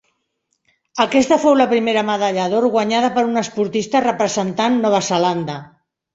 Aquesta 1.03 1.37
fou 1.43 1.53
la 1.59 1.67
primera 1.73 2.03
medalla 2.07 2.47
d'or 2.55 2.67
guanyada 2.77 3.13
per 3.19 3.27
un 3.29 3.43
esportista 3.43 4.03
representat 4.09 4.77
Nova 4.81 5.05
Zelanda. 5.13 5.61